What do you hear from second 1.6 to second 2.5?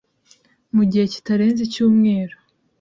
icyumweru